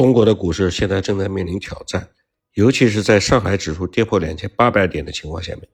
[0.00, 2.08] 中国的股市现在正在面临挑战，
[2.54, 5.68] 尤其是在上海指数跌破两千八百点的情况下面，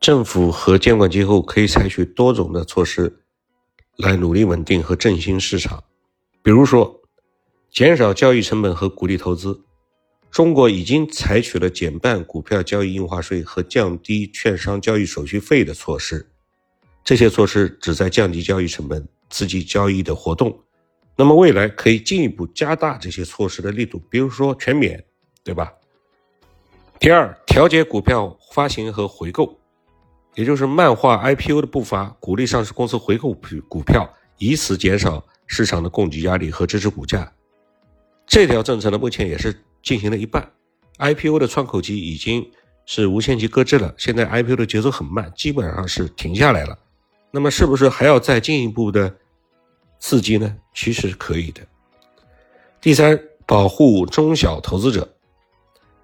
[0.00, 3.20] 政府和监管机构可以采取多种的措施
[3.98, 5.84] 来努力稳定和振兴市场，
[6.42, 7.02] 比如说
[7.70, 9.60] 减少交易成本和鼓励投资。
[10.30, 16.30] 中国已经采取了减半股票交易印花税和降低券商交易手续费的措施，
[17.04, 20.58] 这些措施旨在降低交易成本，刺激交易的活动。
[21.20, 25.04] 那么未来可以进一步加大这些措施的力度，比如说全免，
[25.44, 25.70] 对吧？
[26.98, 29.60] 第二，调节股票发行和回购，
[30.34, 37.30] 也就是慢化 IPO 的步伐，鼓励上市公司回购股股票，以此减少市场的供给压力和支持股价。
[38.26, 39.54] 这条政策呢，目前也是。
[39.82, 40.46] 进行了一半
[40.98, 42.50] ，IPO 的窗口期已经
[42.84, 43.94] 是无限期搁置了。
[43.96, 46.78] 现在 IPO 的节奏很慢，基本上是停下来了。
[47.30, 49.16] 那么是不是还要再进一步的
[50.00, 50.56] 刺激呢？
[50.74, 51.60] 其实是可以的。
[52.80, 55.08] 第三，保护中小投资者，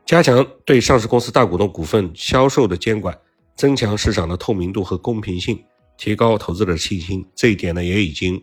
[0.05, 3.19] 加强对上市公司大股东股份销售的监管，
[3.57, 5.59] 增强市场的透明度和公平性，
[5.97, 7.27] 提高投资者信心。
[7.35, 8.41] 这一点呢，也已经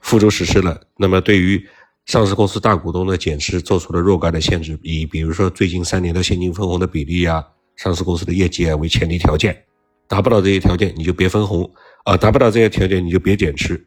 [0.00, 0.80] 付诸实施了。
[0.96, 1.62] 那么对于
[2.06, 9.64] 上市公司大股东的减持做出了若干的限制，以比如说最近三年的现金分红的比例啊，上市公司的业绩啊为前提条件，
[10.08, 11.70] 达不到这些条件你就别分红
[12.04, 13.86] 啊，达不到这些条件你就别减持。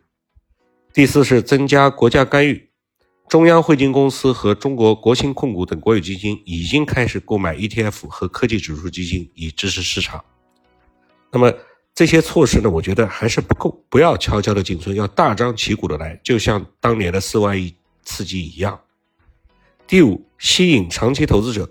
[0.98, 2.70] 第四是增加国家干预，
[3.30, 10.26] 中央汇金公司和中国国信控股等国有基金已经开始购买 ETF 和科技指数基金以支持市场。
[11.32, 11.54] 那么
[11.94, 17.76] 这些措施呢，我觉得还是不够，不要悄悄的进村，要大张旗鼓的来，就像当年的四万亿。
[18.04, 18.80] 刺激一样。
[19.86, 21.70] 第五，吸引长期投资者，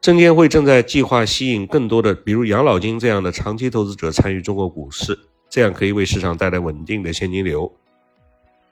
[0.00, 5.18] 证监会正在计划吸引更多的，比如养老金这样的长期投资者参与中国股市，
[5.50, 7.74] 这样可以为市场带来稳定的现金流。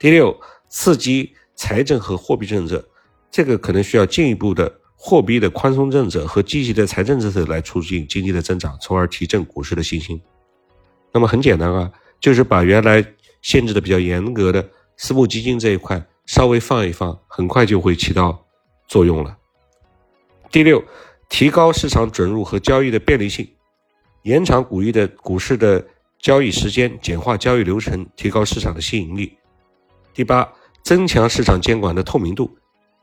[0.02, 0.36] 第六，
[0.68, 2.84] 刺激财政和货币政策，
[3.30, 10.20] 这个可能需要进一步的货币的宽松政策和积极的财政政策来促进经济的增长，从而提振股市的信心。
[11.12, 11.88] 那么很简单啊，
[12.18, 16.04] 就是把原来限制的比较严格的私募基金这一块。
[16.26, 18.44] 稍微放一放，很快就会起到
[18.88, 19.38] 作用了。
[20.50, 20.82] 第六，
[21.28, 23.48] 提高市场准入和交易的便利性，
[24.22, 25.86] 延长股市的股市的
[26.18, 29.36] 交易时间，简化交易流程，提高市场的吸引力。
[30.14, 30.46] 第八，
[30.82, 32.54] 增强市场监管的透明度，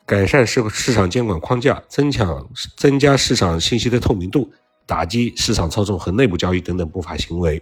[0.05, 2.47] 改善市市场监管框架，增强
[2.77, 4.51] 增加市场信息的透明度，
[4.85, 7.61] 打击市场操纵和内部交易等等不法行为。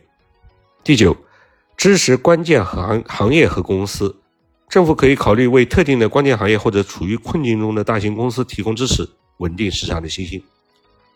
[0.84, 1.16] 第九，
[1.75, 4.16] 支持关键行行业和公司。
[4.69, 10.44] 政府可以考虑为特定的关键行业或者处于困境中的大型公司提供支持，稳定市场的信心。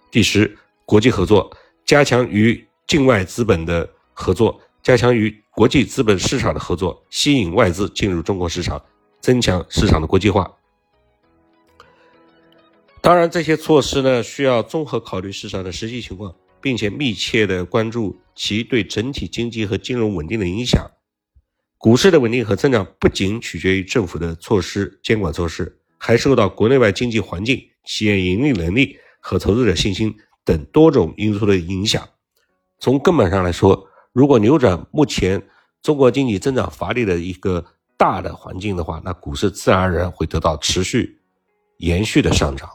[0.09, 1.51] 第十，国际合作，
[1.85, 8.81] 加强与境外资本的合作，加强与国际资本市场的合作，吸引外资进入中国市场，
[9.19, 10.49] 增强市场的国际化。
[13.01, 20.89] 当然，这些措施呢，需要综合考虑市场的实际情况，并且密切的关注其对整体经济和金融稳定的影响。
[21.77, 32.07] 股市的稳定和增长不仅取决于政府的措施、监管措施，还受到国内外经济环境、企业盈利能力和投资者信心等多种因素的影响。
[32.79, 35.41] 从根本上来说，如果扭转目前
[35.81, 37.65] 中国经济增长乏力的一个
[37.97, 41.19] 大的环境的话，那股市自然而然会得到持续、
[41.77, 42.69] 延续的上涨。